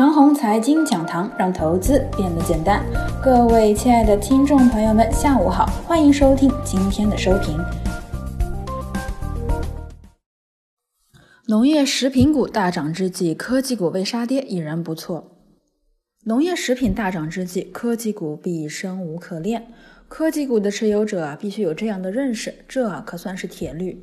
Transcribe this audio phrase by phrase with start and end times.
[0.00, 2.82] 长虹财经讲堂，让投资变得简单。
[3.22, 7.58] 各位亲爱的听众朋友们，下午好，欢迎收听今天的收评。
[11.48, 15.36] 农业食品股大涨之际，科技股未杀跌，已然不错。
[16.24, 19.66] 农业食品大涨之际，科技股必生无可恋。
[20.08, 24.02] 科技股的持有者，必须有这样的认识，这可算是铁律。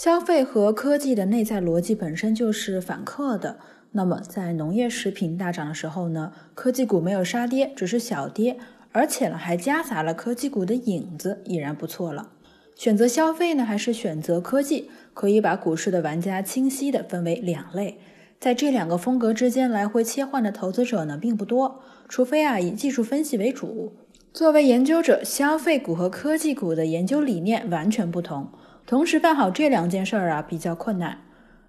[0.00, 3.58] 消费和科技的内在逻辑本身就是反克的。
[3.90, 8.56] 那么，在农业食品大涨的时候呢，科技股没有杀跌，只是小跌，
[8.92, 12.30] 而且呢还夹杂了科技股的影子，已然不错了。
[12.76, 17.98] 选择消费呢，还是选择科技，可以把股市的玩家清晰的分为两类。
[18.38, 23.96] 在这两个风格之间来回切换的投资者呢，并不多，除非啊以技术分析为主。
[24.32, 28.52] 作为研究者，消费股和科技股的研究理念完全不同，
[28.88, 31.18] 同时办好这两件事儿啊，比较困难。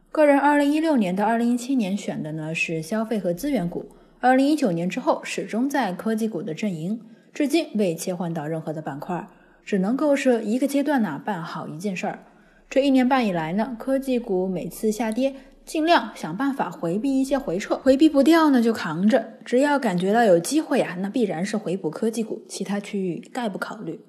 [0.09, 3.89] 个人二零一六年到二零一七年选的呢是消费和资源股，
[4.21, 7.01] 二零一九年之后始终在科技股的阵营，
[7.33, 9.27] 至今未切换到任何的板块，
[9.65, 12.19] 只能够是一个阶段呢办好一件事儿。
[12.69, 23.99] 这一年半以来呢，科技股每次下跌，尽量想办法回避一些回撤，回避不掉呢就扛着，只要感觉到有机会啊，那必然是回补科技股，其他区域概不考虑。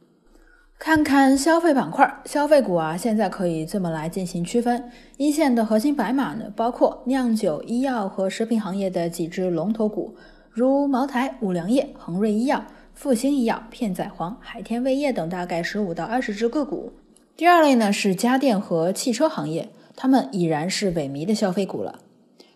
[0.80, 4.82] 看看消费板块，消费股啊，现在可以这么来进行区分。
[5.18, 10.14] 一线的核心白马呢，包括酿酒、医药和食品行业的几只龙头股，
[10.50, 12.64] 如茅台、五粮液、恒瑞医药、
[12.94, 16.94] 复星医药、片仔癀、海天味业等，大概十五到二十只个股。
[17.36, 21.98] 第二类呢是家电和汽车行业，它们已然是萎靡的消费股了。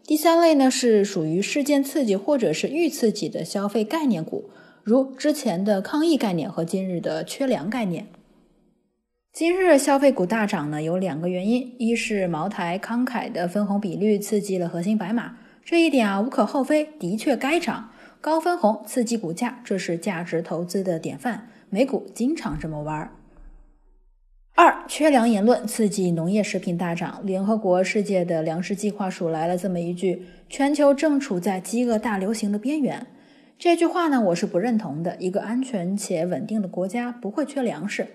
[0.06, 4.48] 第三类呢是属于事件刺激或者是预刺激的消费概念股。
[4.84, 8.06] 如之前的抗疫概念和今日的缺粮概念，
[9.32, 17.90] 今日消费股大涨呢，有两个原因：一是茅台慷慨的分红比率刺激了核心白马，这一点啊无可厚非，的确该涨。
[18.20, 23.10] 高分红刺激股价，这是价值投资的典范，美股经常这么玩。
[24.54, 33.06] 二缺粮言论刺激农业食品大涨，联合国世界的粮食计划署来了这么一句：全球正处在饥饿大流行的边缘。
[33.56, 35.16] 这句话呢，我是不认同的。
[35.18, 38.08] 一个安全且稳定的国家不会缺粮食，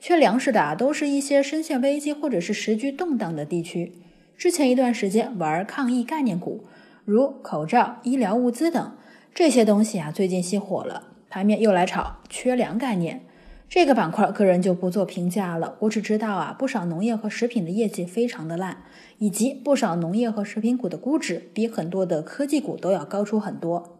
[0.00, 3.92] 缺粮食的啊，都是一些深陷危机或者是时局动荡的地区。
[4.36, 6.64] 之前一段时间玩抗疫概念股，
[7.04, 8.96] 如口罩、医疗物资等
[9.34, 13.22] 这些东西啊，最近熄火了，盘面又来炒缺粮概念。
[13.68, 15.76] 这个板块个人就不做评价了。
[15.80, 18.78] 我只知道啊，不少农业和食品的业绩非常的烂，
[19.18, 23.95] 以及不少农业和食品股的估值比很多的科技股都要高出很多。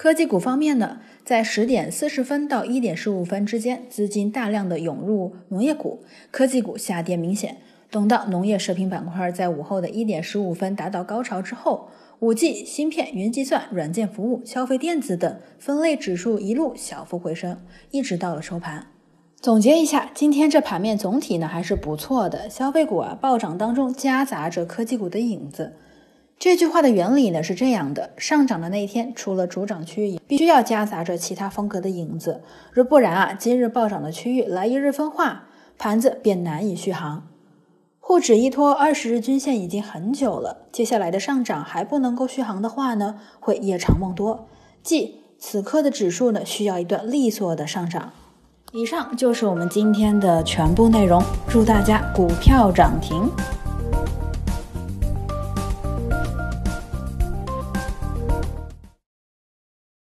[0.00, 7.58] 科技股方面呢，在十点四十分到一点十五分之间，资金大量的涌入农业股，科技股下跌明显。
[7.90, 11.90] 等到农业食品板块在午后的一点十五分达到高潮之后，
[12.20, 17.58] 五 G、芯片、云计算、软件服务、消费电子等分类指数一路小幅回升，
[17.90, 18.86] 一直到了收盘。
[19.38, 25.74] 总结一下，今天这盘面总体呢还是不错的，消费股啊暴涨当中夹杂着科技股的影子。
[26.40, 32.42] 这句话的原理呢是这样的：上涨的那天，除了主涨区域，必须要夹杂着其他风格的影子，
[32.72, 37.28] 若不然啊，今日暴涨的区域来一日分化，盘子便难以续航。
[37.98, 44.48] 沪指依托二十日均线已经很久了，接下来的上涨还不能够续航的话呢，会夜长梦多，
[44.82, 48.14] 即此刻的指数呢需要一段利索的上涨。
[48.72, 53.30] 以上就是我们今天的全部内容，祝大家股票涨停。